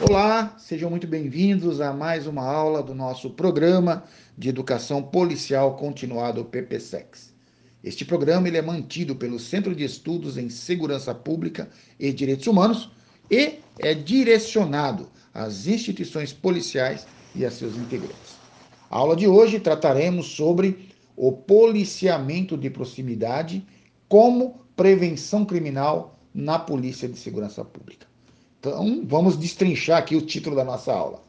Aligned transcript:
Olá, 0.00 0.56
sejam 0.58 0.90
muito 0.90 1.06
bem-vindos 1.06 1.80
a 1.80 1.92
mais 1.92 2.26
uma 2.26 2.42
aula 2.42 2.82
do 2.82 2.92
nosso 2.92 3.30
programa 3.30 4.02
de 4.36 4.48
educação 4.48 5.00
policial 5.00 5.76
continuado 5.76 6.44
PPSEX. 6.44 7.32
Este 7.82 8.04
programa 8.04 8.48
ele 8.48 8.56
é 8.56 8.62
mantido 8.62 9.14
pelo 9.14 9.38
Centro 9.38 9.72
de 9.72 9.84
Estudos 9.84 10.36
em 10.36 10.50
Segurança 10.50 11.14
Pública 11.14 11.70
e 11.98 12.12
Direitos 12.12 12.48
Humanos 12.48 12.90
e 13.30 13.60
é 13.78 13.94
direcionado 13.94 15.08
às 15.32 15.68
instituições 15.68 16.32
policiais 16.32 17.06
e 17.32 17.44
a 17.44 17.50
seus 17.50 17.76
integrantes. 17.76 18.34
A 18.90 18.98
aula 18.98 19.14
de 19.14 19.28
hoje 19.28 19.60
trataremos 19.60 20.26
sobre 20.26 20.88
o 21.16 21.30
policiamento 21.30 22.58
de 22.58 22.68
proximidade 22.68 23.64
como 24.08 24.60
prevenção 24.74 25.44
criminal 25.44 26.18
na 26.34 26.58
Polícia 26.58 27.08
de 27.08 27.16
Segurança 27.16 27.64
Pública. 27.64 28.12
Então, 28.66 29.02
vamos 29.04 29.36
destrinchar 29.36 29.98
aqui 29.98 30.16
o 30.16 30.22
título 30.22 30.56
da 30.56 30.64
nossa 30.64 30.90
aula. 30.90 31.22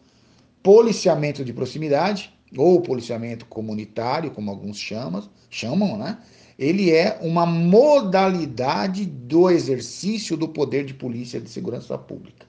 Policiamento 0.64 1.44
de 1.44 1.52
proximidade, 1.52 2.34
ou 2.56 2.80
policiamento 2.80 3.46
comunitário, 3.48 4.32
como 4.32 4.50
alguns 4.50 4.78
chamam, 4.78 5.22
chamam, 5.50 5.98
né? 5.98 6.18
Ele 6.58 6.92
é 6.92 7.20
uma 7.22 7.46
modalidade 7.46 9.06
do 9.06 9.50
exercício 9.50 10.38
do 10.38 10.48
poder 10.48 10.86
de 10.86 10.94
polícia 10.94 11.42
de 11.42 11.50
segurança 11.50 11.98
pública. 11.98 12.48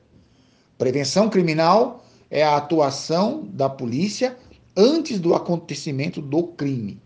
Prevenção 0.78 1.28
criminal 1.28 2.04
é 2.30 2.45
a 2.45 2.56
atuação 2.56 3.45
da 3.52 3.68
polícia 3.68 4.37
antes 4.76 5.18
do 5.18 5.34
acontecimento 5.34 6.23
do 6.23 6.45
crime. 6.45 7.00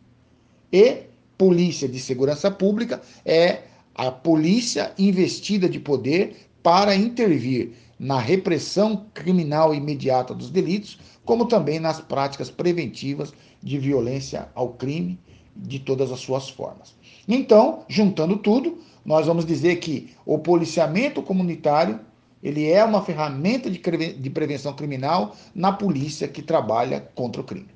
E 0.71 1.05
polícia 1.39 1.89
de 1.89 1.99
segurança 1.99 2.51
pública 2.51 3.01
é 3.25 3.63
a 3.95 4.11
polícia 4.11 4.93
investida 4.99 5.67
de 5.67 5.81
poder 5.81 6.50
para 6.63 6.95
intervir 6.95 7.73
na 7.99 8.19
repressão 8.19 9.07
criminal 9.13 9.75
imediata 9.75 10.35
dos 10.35 10.51
delitos, 10.51 10.99
como 11.25 11.47
também 11.47 11.79
nas 11.79 12.01
práticas 12.01 12.51
preventivas 12.51 13.33
de 13.63 13.79
violência 13.79 14.49
ao 14.55 14.71
crime 14.71 15.19
de 15.55 15.79
todas 15.79 16.11
as 16.11 16.21
suas 16.21 16.49
formas. 16.49 16.95
Então, 17.29 17.85
juntando 17.89 18.39
tudo, 18.39 18.79
nós 19.05 19.27
vamos 19.27 19.45
dizer 19.45 19.77
que 19.77 20.11
o 20.25 20.39
policiamento 20.39 21.23
comunitário 21.23 22.01
ele 22.43 22.71
é 22.71 22.83
uma 22.83 23.03
ferramenta 23.03 23.71
de, 23.71 24.31
prevenção 24.31 24.73
criminal 24.73 25.37
na 25.55 25.73
polícia 25.73 26.27
que 26.27 26.41
trabalha 26.41 27.01
contra 27.15 27.43
o 27.43 27.45
crime. 27.45 27.69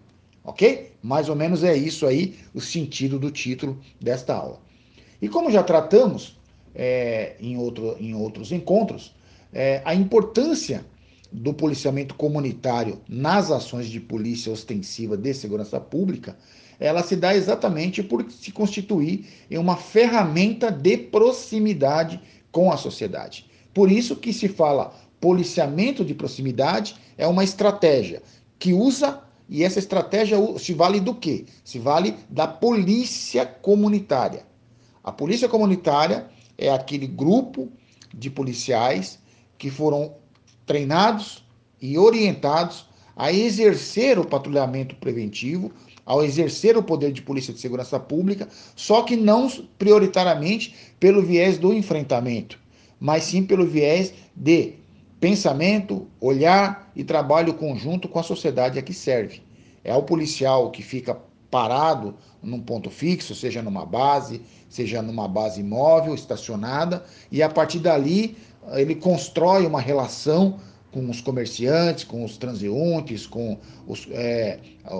Ok? 0.42 0.92
Mais 1.02 1.28
ou 1.28 1.36
menos 1.36 1.62
é 1.62 1.76
isso 1.76 2.06
aí 2.06 2.38
o 2.54 2.60
sentido 2.60 3.18
do 3.18 3.30
título 3.30 3.78
desta 4.00 4.34
aula. 4.34 4.60
E 5.20 5.28
como 5.28 5.50
já 5.50 5.62
tratamos 5.62 6.38
é, 6.74 7.36
em, 7.40 7.56
outro, 7.56 7.96
em 8.00 8.14
outros 8.14 8.52
encontros, 8.52 9.14
é, 9.52 9.80
a 9.84 9.94
importância 9.94 10.84
do 11.30 11.52
policiamento 11.52 12.14
comunitário 12.14 13.00
nas 13.08 13.50
ações 13.50 13.86
de 13.86 14.00
polícia 14.00 14.52
ostensiva 14.52 15.16
de 15.16 15.34
segurança 15.34 15.80
pública, 15.80 16.36
ela 16.78 17.02
se 17.02 17.16
dá 17.16 17.34
exatamente 17.34 18.02
por 18.02 18.24
se 18.30 18.52
constituir 18.52 19.26
em 19.50 19.58
uma 19.58 19.76
ferramenta 19.76 20.70
de 20.70 20.96
proximidade 20.96 22.20
com 22.50 22.72
a 22.72 22.76
sociedade. 22.76 23.46
Por 23.72 23.90
isso 23.90 24.16
que 24.16 24.32
se 24.32 24.48
fala 24.48 24.94
policiamento 25.20 26.04
de 26.04 26.14
proximidade 26.14 26.96
é 27.16 27.26
uma 27.26 27.42
estratégia 27.42 28.22
que 28.58 28.72
usa 28.72 29.22
e 29.48 29.62
essa 29.62 29.78
estratégia 29.78 30.36
se 30.58 30.72
vale 30.72 31.00
do 31.00 31.14
quê? 31.14 31.44
Se 31.64 31.78
vale 31.78 32.14
da 32.28 32.46
polícia 32.46 33.44
comunitária. 33.44 34.46
A 35.02 35.12
polícia 35.12 35.48
comunitária 35.48 36.26
é 36.58 36.70
aquele 36.70 37.06
grupo 37.06 37.70
de 38.12 38.30
policiais 38.30 39.18
que 39.58 39.70
foram 39.70 40.14
treinados 40.66 41.44
e 41.80 41.98
orientados 41.98 42.86
a 43.16 43.32
exercer 43.32 44.18
o 44.18 44.26
patrulhamento 44.26 44.96
preventivo, 44.96 45.70
ao 46.04 46.24
exercer 46.24 46.76
o 46.76 46.82
poder 46.82 47.12
de 47.12 47.22
polícia 47.22 47.54
de 47.54 47.60
segurança 47.60 47.98
pública, 47.98 48.48
só 48.74 49.02
que 49.02 49.16
não 49.16 49.48
prioritariamente 49.78 50.74
pelo 50.98 51.22
viés 51.22 51.56
do 51.58 51.72
enfrentamento, 51.72 52.58
mas 52.98 53.24
sim 53.24 53.44
pelo 53.44 53.66
viés 53.66 54.12
de 54.34 54.74
pensamento, 55.20 56.06
olhar 56.20 56.90
e 56.94 57.02
trabalho 57.02 57.54
conjunto 57.54 58.08
com 58.08 58.18
a 58.18 58.22
sociedade 58.22 58.78
a 58.78 58.82
que 58.82 58.92
serve. 58.92 59.42
É 59.82 59.94
o 59.94 60.02
policial 60.02 60.70
que 60.70 60.82
fica 60.82 61.18
parado 61.54 62.16
num 62.42 62.58
ponto 62.58 62.90
fixo, 62.90 63.32
seja 63.32 63.62
numa 63.62 63.86
base, 63.86 64.42
seja 64.68 65.00
numa 65.00 65.28
base 65.28 65.62
móvel, 65.62 66.12
estacionada, 66.12 67.04
e 67.30 67.44
a 67.44 67.48
partir 67.48 67.78
dali 67.78 68.36
ele 68.72 68.96
constrói 68.96 69.64
uma 69.64 69.80
relação 69.80 70.58
com 70.90 71.08
os 71.08 71.20
comerciantes, 71.20 72.02
com 72.02 72.24
os 72.24 72.36
transeuntes, 72.36 73.24
com 73.24 73.56
os, 73.86 74.08
é, 74.10 74.58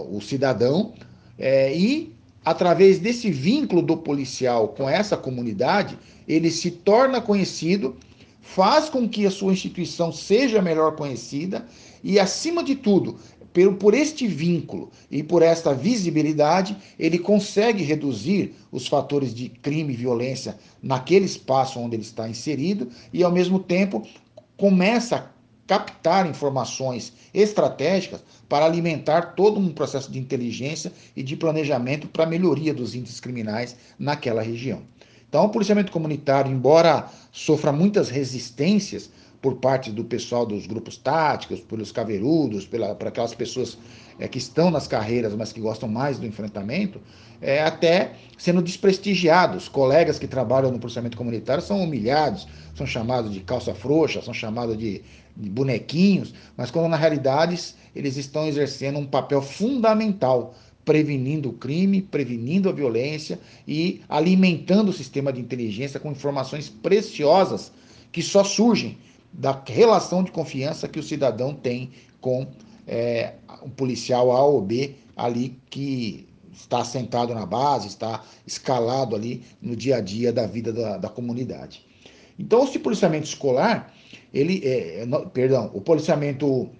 o 0.09 0.20
cidadão, 0.20 0.92
é, 1.37 1.76
e 1.76 2.15
através 2.44 3.00
desse 3.00 3.32
vínculo 3.32 3.82
do 3.82 3.97
policial 3.97 4.69
com 4.69 4.88
essa 4.88 5.16
comunidade, 5.16 5.98
ele 6.28 6.53
se 6.53 6.71
torna 6.71 7.21
conhecido, 7.21 7.97
faz 8.41 8.88
com 8.88 9.09
que 9.09 9.26
a 9.26 9.31
sua 9.32 9.53
instituição 9.53 10.12
seja 10.12 10.62
melhor 10.62 10.94
conhecida 10.94 11.66
e, 12.04 12.21
acima 12.21 12.62
de 12.62 12.75
tudo, 12.76 13.16
por, 13.54 13.75
por 13.76 13.94
este 13.94 14.26
vínculo 14.26 14.91
e 15.09 15.22
por 15.22 15.41
esta 15.41 15.72
visibilidade, 15.72 16.76
ele 16.98 17.20
consegue 17.20 17.84
reduzir 17.84 18.53
os 18.72 18.88
fatores 18.88 19.32
de 19.32 19.48
crime 19.48 19.94
e 19.94 19.97
violência 19.97 20.59
naquele 20.82 21.25
espaço 21.25 21.78
onde 21.78 21.94
ele 21.94 22.03
está 22.03 22.28
inserido 22.28 22.88
e, 23.12 23.22
ao 23.22 23.31
mesmo 23.31 23.60
tempo, 23.60 24.04
começa 24.56 25.16
a 25.16 25.34
captar 25.66 26.28
informações 26.28 27.12
estratégicas 27.32 28.22
para 28.48 28.66
alimentar 28.66 29.34
todo 29.34 29.59
um 29.59 29.72
processo 29.72 30.10
de 30.10 30.19
inteligência 30.19 30.92
e 31.16 31.22
de 31.22 31.36
planejamento 31.36 32.09
para 32.09 32.25
a 32.25 32.26
melhoria 32.28 32.75
dos 32.75 32.94
índices 32.94 33.21
criminais 33.21 33.76
naquela 33.98 34.42
região. 34.42 34.82
Então, 35.28 35.44
o 35.44 35.48
policiamento 35.48 35.91
comunitário, 35.91 36.53
embora 36.53 37.09
sofra 37.32 37.72
muitas 37.72 38.09
resistências 38.09 39.10
por 39.44 39.56
parte 39.56 39.91
do 39.91 40.03
pessoal 40.03 40.47
dos 40.47 40.66
grupos 40.66 40.97
táticos, 40.97 41.60
pelos 41.60 41.93
caveirudos, 41.93 42.66
por 42.66 43.06
aquelas 43.06 43.34
pessoas 43.34 43.77
é, 44.19 44.27
que 44.27 44.38
estão 44.38 44.71
nas 44.71 44.88
carreiras, 44.88 45.34
mas 45.34 45.53
que 45.53 45.60
gostam 45.60 45.87
mais 45.87 46.19
do 46.19 46.25
enfrentamento, 46.25 46.99
é, 47.43 47.62
até 47.62 48.15
sendo 48.38 48.62
desprestigiados. 48.62 49.69
Colegas 49.69 50.19
que 50.19 50.27
trabalham 50.27 50.72
no 50.72 50.78
processamento 50.78 51.19
comunitário 51.19 51.62
são 51.62 51.83
humilhados, 51.83 52.49
são 52.75 52.87
chamados 52.87 53.34
de 53.34 53.41
calça 53.41 53.75
frouxa, 53.75 54.22
são 54.22 54.33
chamados 54.33 54.78
de, 54.78 55.03
de 55.37 55.50
bonequinhos, 55.50 56.33
mas 56.56 56.71
quando 56.71 56.88
na 56.88 56.97
realidade 56.97 57.75
eles 57.94 58.16
estão 58.16 58.49
exercendo 58.49 58.99
um 58.99 59.04
papel 59.04 59.43
fundamental 59.43 60.54
prevenindo 60.87 61.50
o 61.50 61.53
crime, 61.53 62.00
prevenindo 62.00 62.71
a 62.71 62.72
violência 62.72 63.38
e 63.69 64.00
alimentando 64.09 64.88
o 64.88 64.94
sistema 64.94 65.31
de 65.31 65.43
inteligência 65.43 66.00
com 66.00 66.10
informações 66.10 66.71
preciosas 66.71 67.71
que 68.10 68.22
só 68.22 68.43
surgem 68.43 68.97
da 69.37 69.61
relação 69.67 70.22
de 70.22 70.31
confiança 70.31 70.89
que 70.89 70.99
o 70.99 71.03
cidadão 71.03 71.53
tem 71.53 71.91
com 72.21 72.47
é, 72.87 73.34
um 73.62 73.71
policial 73.71 74.31
A 74.31 74.45
ou 74.45 74.61
B 74.62 74.95
ali 75.17 75.59
que 75.69 76.27
está 76.53 76.84
sentado 76.84 77.34
na 77.34 77.45
base, 77.45 77.89
está 77.89 78.22
escalado 78.47 79.17
ali 79.17 79.43
no 79.61 79.75
dia 79.75 79.97
a 79.97 80.00
dia 80.00 80.33
da 80.33 80.47
vida 80.47 80.72
da, 80.72 80.97
da 80.97 81.09
comunidade. 81.09 81.84
Então, 82.39 82.65
esse 82.65 82.78
policiamento 82.78 83.27
escolar, 83.27 83.93
ele, 84.33 84.61
é, 84.65 85.03
é 85.03 85.06
perdão, 85.33 85.71
o 85.75 85.81
policiamento 85.81 86.71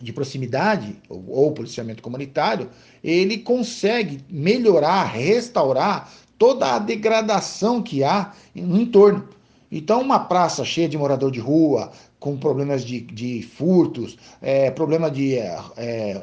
de 0.00 0.12
proximidade 0.12 0.96
ou, 1.08 1.24
ou 1.28 1.52
policiamento 1.52 2.02
comunitário, 2.02 2.70
ele 3.02 3.38
consegue 3.38 4.20
melhorar, 4.28 5.04
restaurar 5.04 6.10
toda 6.38 6.74
a 6.74 6.78
degradação 6.78 7.82
que 7.82 8.02
há 8.02 8.32
no 8.54 8.80
entorno. 8.80 9.28
Então, 9.76 10.00
uma 10.00 10.20
praça 10.20 10.64
cheia 10.64 10.88
de 10.88 10.96
morador 10.96 11.32
de 11.32 11.40
rua, 11.40 11.90
com 12.20 12.36
problemas 12.36 12.84
de, 12.84 13.00
de 13.00 13.42
furtos, 13.42 14.16
é, 14.40 14.70
problema 14.70 15.10
de 15.10 15.36
é, 15.36 15.58
é, 15.76 16.22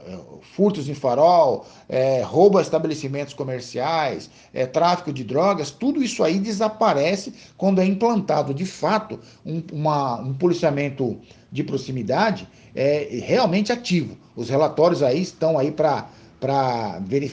furtos 0.56 0.88
em 0.88 0.94
farol, 0.94 1.66
é, 1.90 2.22
roubo 2.22 2.60
a 2.60 2.62
estabelecimentos 2.62 3.34
comerciais, 3.34 4.30
é, 4.54 4.66
tráfico 4.66 5.12
de 5.12 5.26
drogas, 5.26 5.70
tudo 5.70 6.02
isso 6.02 6.24
aí 6.24 6.40
desaparece 6.40 7.34
quando 7.58 7.82
é 7.82 7.86
implantado 7.86 8.54
de 8.54 8.66
fato 8.66 9.20
um, 9.46 9.62
uma, 9.74 10.22
um 10.22 10.34
policiamento 10.34 11.20
de 11.52 11.62
proximidade 11.62 12.48
é, 12.74 13.20
realmente 13.22 13.70
ativo. 13.70 14.18
Os 14.34 14.50
relatórios 14.50 15.04
aí 15.04 15.22
estão 15.22 15.60
aí 15.60 15.72
para 15.72 16.08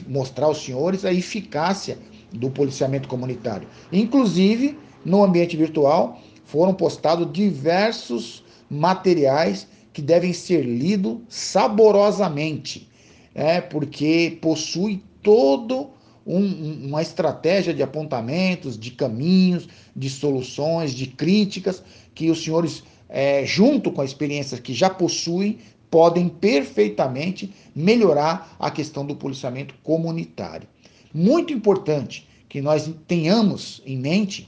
mostrar 0.05 0.47
aos 0.47 0.61
senhores 0.61 1.05
a 1.05 1.13
eficácia 1.13 1.97
do 2.29 2.49
policiamento 2.49 3.07
comunitário. 3.07 3.69
Inclusive, 3.89 4.77
no 5.05 5.23
ambiente 5.23 5.55
virtual 5.55 6.19
foram 6.45 6.73
postados 6.73 7.31
diversos 7.31 8.43
materiais 8.69 9.67
que 9.93 10.01
devem 10.01 10.33
ser 10.33 10.61
lidos 10.63 11.17
saborosamente, 11.27 12.89
é, 13.33 13.59
porque 13.61 14.37
possui 14.41 15.03
todo 15.21 15.89
um, 16.25 16.87
uma 16.87 17.01
estratégia 17.01 17.73
de 17.73 17.81
apontamentos, 17.81 18.77
de 18.77 18.91
caminhos, 18.91 19.67
de 19.95 20.09
soluções, 20.09 20.91
de 20.93 21.07
críticas 21.07 21.83
que 22.13 22.29
os 22.29 22.43
senhores 22.43 22.83
é, 23.09 23.43
junto 23.45 23.91
com 23.91 24.01
a 24.01 24.05
experiência 24.05 24.59
que 24.59 24.73
já 24.73 24.89
possuem, 24.89 25.57
podem 25.89 26.29
perfeitamente 26.29 27.51
melhorar 27.75 28.55
a 28.59 28.69
questão 28.69 29.03
do 29.03 29.15
policiamento 29.15 29.73
comunitário. 29.83 30.67
Muito 31.11 31.51
importante 31.51 32.27
que 32.47 32.61
nós 32.61 32.89
tenhamos 33.07 33.81
em 33.85 33.97
mente 33.97 34.47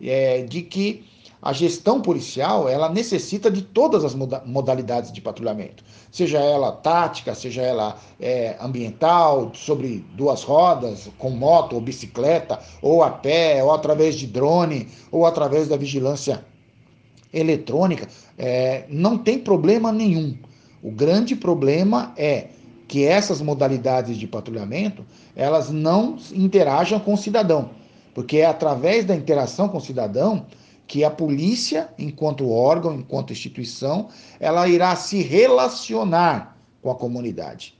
é, 0.00 0.42
de 0.42 0.62
que 0.62 1.04
a 1.40 1.52
gestão 1.52 2.00
policial 2.00 2.68
ela 2.68 2.88
necessita 2.88 3.50
de 3.50 3.62
todas 3.62 4.04
as 4.04 4.14
modalidades 4.14 5.12
de 5.12 5.20
patrulhamento, 5.20 5.84
seja 6.10 6.38
ela 6.38 6.72
tática, 6.72 7.34
seja 7.34 7.62
ela 7.62 7.96
é, 8.20 8.56
ambiental, 8.60 9.52
sobre 9.54 10.04
duas 10.14 10.42
rodas, 10.42 11.08
com 11.16 11.30
moto 11.30 11.74
ou 11.74 11.80
bicicleta, 11.80 12.58
ou 12.82 13.02
a 13.02 13.10
pé, 13.10 13.62
ou 13.62 13.72
através 13.72 14.16
de 14.16 14.26
drone, 14.26 14.88
ou 15.12 15.26
através 15.26 15.68
da 15.68 15.76
vigilância 15.76 16.44
eletrônica, 17.32 18.08
é, 18.36 18.84
não 18.88 19.16
tem 19.16 19.38
problema 19.38 19.92
nenhum. 19.92 20.36
O 20.82 20.90
grande 20.90 21.36
problema 21.36 22.12
é 22.16 22.48
que 22.88 23.04
essas 23.04 23.40
modalidades 23.40 24.16
de 24.16 24.26
patrulhamento 24.26 25.04
elas 25.36 25.70
não 25.70 26.16
interajam 26.32 26.98
com 26.98 27.14
o 27.14 27.18
cidadão, 27.18 27.70
porque 28.18 28.38
é 28.38 28.46
através 28.46 29.04
da 29.04 29.14
interação 29.14 29.68
com 29.68 29.78
o 29.78 29.80
cidadão 29.80 30.44
que 30.88 31.04
a 31.04 31.10
polícia, 31.10 31.88
enquanto 31.96 32.50
órgão, 32.50 32.96
enquanto 32.96 33.32
instituição, 33.32 34.08
ela 34.40 34.66
irá 34.66 34.96
se 34.96 35.22
relacionar 35.22 36.58
com 36.82 36.90
a 36.90 36.96
comunidade. 36.96 37.78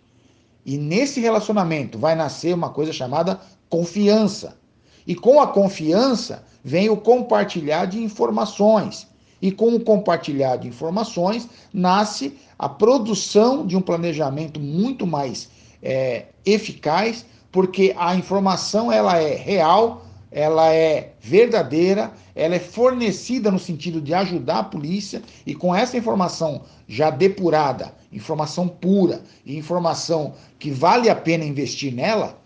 E 0.64 0.79
nesse 0.79 1.19
relacionamento 1.19 1.99
vai 1.99 2.14
nascer 2.14 2.55
uma 2.55 2.70
coisa 2.70 2.93
chamada 2.93 3.40
confiança. 3.69 4.56
E 5.05 5.17
com 5.17 5.40
a 5.40 5.49
confiança 5.49 6.44
vem 6.62 6.88
o 6.88 6.96
compartilhar 6.96 7.87
de 7.87 8.00
informações. 8.00 9.08
E 9.43 9.50
com 9.50 9.75
o 9.75 9.81
compartilhar 9.81 10.55
de 10.55 10.69
informações 10.69 11.49
nasce 11.75 12.38
a 12.56 12.69
produção 12.69 13.67
de 13.67 13.76
um 13.76 13.81
planejamento 13.81 14.61
muito 14.61 15.05
mais 15.05 15.49
é, 15.82 16.26
eficaz, 16.46 17.26
porque 17.50 17.93
a 17.99 18.14
informação 18.14 18.93
ela 18.93 19.17
é 19.17 19.34
real, 19.34 20.05
ela 20.31 20.73
é 20.73 21.13
verdadeira, 21.21 22.13
ela 22.35 22.55
é 22.55 22.59
fornecida 22.59 23.51
no 23.51 23.59
sentido 23.59 24.01
de 24.01 24.13
ajudar 24.13 24.59
a 24.59 24.65
polícia 24.65 25.23
e 25.47 25.55
com 25.55 25.75
essa 25.75 25.97
informação 25.97 26.63
já 26.87 27.11
depurada, 27.11 27.95
informação 28.13 28.69
pura 28.69 29.23
e 29.45 29.57
informação 29.57 30.35
que 30.59 30.71
vale 30.71 31.09
a 31.09 31.17
pena 31.17 31.45
investir 31.45 31.93
nela, 31.95 32.39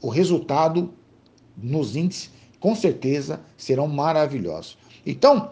o 0.00 0.08
resultado 0.08 0.92
nos 1.56 1.96
índices 1.96 2.30
com 2.60 2.74
certeza 2.74 3.40
serão 3.56 3.86
maravilhosos. 3.86 4.76
Então, 5.04 5.50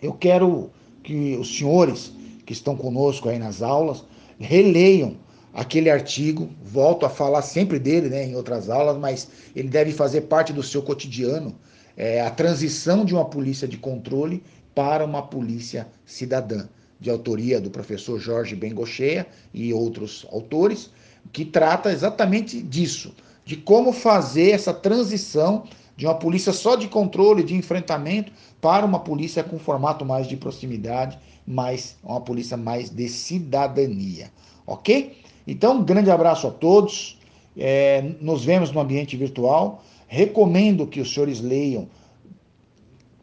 eu 0.00 0.12
quero 0.12 0.70
que 1.02 1.36
os 1.36 1.56
senhores 1.56 2.12
que 2.46 2.52
estão 2.52 2.76
conosco 2.76 3.28
aí 3.28 3.38
nas 3.38 3.60
aulas 3.62 4.04
releiam 4.38 5.16
aquele 5.52 5.90
artigo, 5.90 6.50
volto 6.62 7.06
a 7.06 7.10
falar 7.10 7.42
sempre 7.42 7.78
dele 7.78 8.08
né, 8.08 8.24
em 8.24 8.36
outras 8.36 8.68
aulas, 8.68 8.96
mas 8.96 9.28
ele 9.54 9.68
deve 9.68 9.92
fazer 9.92 10.22
parte 10.22 10.52
do 10.52 10.62
seu 10.62 10.82
cotidiano, 10.82 11.54
é, 11.96 12.20
a 12.20 12.30
transição 12.30 13.04
de 13.04 13.14
uma 13.14 13.24
polícia 13.24 13.66
de 13.66 13.76
controle 13.76 14.42
para 14.74 15.04
uma 15.04 15.22
polícia 15.22 15.88
cidadã, 16.06 16.68
de 17.00 17.10
autoria 17.10 17.60
do 17.60 17.70
professor 17.70 18.18
Jorge 18.18 18.54
Bengocheia 18.54 19.26
e 19.52 19.72
outros 19.72 20.26
autores, 20.32 20.90
que 21.32 21.44
trata 21.44 21.92
exatamente 21.92 22.62
disso, 22.62 23.14
de 23.44 23.56
como 23.56 23.92
fazer 23.92 24.50
essa 24.50 24.72
transição 24.72 25.64
de 25.96 26.06
uma 26.06 26.14
polícia 26.14 26.52
só 26.52 26.76
de 26.76 26.86
controle, 26.86 27.42
de 27.42 27.56
enfrentamento, 27.56 28.30
para 28.60 28.86
uma 28.86 29.00
polícia 29.00 29.42
com 29.42 29.58
formato 29.58 30.04
mais 30.04 30.28
de 30.28 30.36
proximidade, 30.36 31.18
mais 31.44 31.96
uma 32.04 32.20
polícia 32.20 32.56
mais 32.56 32.90
de 32.90 33.08
cidadania, 33.08 34.30
ok? 34.64 35.16
Então, 35.48 35.78
um 35.78 35.82
grande 35.82 36.10
abraço 36.10 36.46
a 36.46 36.50
todos. 36.50 37.18
É, 37.56 38.02
nos 38.20 38.44
vemos 38.44 38.70
no 38.70 38.80
ambiente 38.80 39.16
virtual. 39.16 39.82
Recomendo 40.06 40.86
que 40.86 41.00
os 41.00 41.12
senhores 41.12 41.40
leiam, 41.40 41.88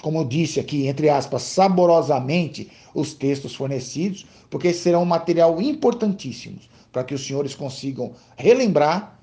como 0.02 0.18
eu 0.18 0.26
disse 0.26 0.60
aqui, 0.60 0.88
entre 0.88 1.08
aspas, 1.08 1.44
saborosamente 1.44 2.72
os 2.96 3.14
textos 3.14 3.54
fornecidos, 3.54 4.26
porque 4.50 4.74
serão 4.74 5.04
um 5.04 5.06
material 5.06 5.62
importantíssimo 5.62 6.58
para 6.92 7.04
que 7.04 7.14
os 7.14 7.26
senhores 7.26 7.54
consigam 7.54 8.14
relembrar, 8.36 9.20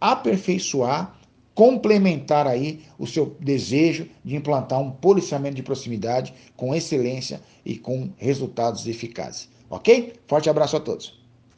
aperfeiçoar, 0.00 1.18
complementar 1.52 2.46
aí 2.46 2.82
o 2.96 3.06
seu 3.06 3.34
desejo 3.40 4.06
de 4.24 4.36
implantar 4.36 4.80
um 4.80 4.90
policiamento 4.90 5.56
de 5.56 5.62
proximidade 5.62 6.32
com 6.56 6.74
excelência 6.74 7.40
e 7.64 7.76
com 7.76 8.10
resultados 8.16 8.86
eficazes. 8.86 9.48
Ok? 9.68 10.12
Forte 10.28 10.48
abraço 10.48 10.76
a 10.76 10.80
todos. 10.80 11.25